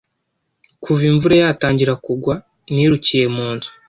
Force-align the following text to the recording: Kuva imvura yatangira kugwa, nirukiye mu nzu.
Kuva 0.83 1.03
imvura 1.11 1.33
yatangira 1.41 1.93
kugwa, 2.05 2.33
nirukiye 2.73 3.25
mu 3.35 3.47
nzu. 3.53 3.69